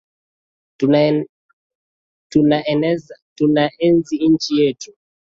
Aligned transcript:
Tunaienzi 3.43 4.27
nchi 4.29 4.57
yetu. 4.61 4.93